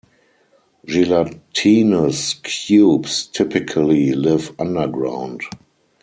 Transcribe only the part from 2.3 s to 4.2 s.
cubes typically